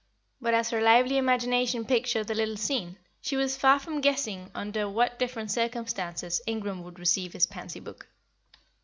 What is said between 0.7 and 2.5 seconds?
her lively imagination pictured the